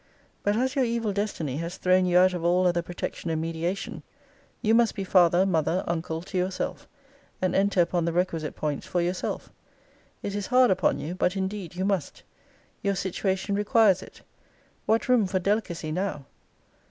But 0.41 0.55
as 0.57 0.75
your 0.75 0.83
evil 0.83 1.13
destiny 1.13 1.57
has 1.57 1.77
thrown 1.77 2.07
you 2.07 2.17
out 2.17 2.33
of 2.33 2.43
all 2.43 2.65
other 2.65 2.81
protection 2.81 3.29
and 3.29 3.39
mediation, 3.39 4.01
you 4.63 4.73
must 4.73 4.95
be 4.95 5.03
father, 5.03 5.45
mother, 5.45 5.83
uncle, 5.85 6.23
to 6.23 6.39
yourself; 6.39 6.87
and 7.39 7.53
enter 7.53 7.81
upon 7.81 8.05
the 8.05 8.11
requisite 8.11 8.55
points 8.55 8.87
for 8.87 8.99
yourself. 8.99 9.51
It 10.23 10.33
is 10.33 10.47
hard 10.47 10.71
upon 10.71 10.97
you; 10.99 11.13
but 11.13 11.37
indeed 11.37 11.75
you 11.75 11.85
must. 11.85 12.23
Your 12.81 12.95
situation 12.95 13.53
requires 13.53 14.01
it. 14.01 14.23
What 14.87 15.07
room 15.07 15.27
for 15.27 15.37
delicacy 15.37 15.91
now? 15.91 16.25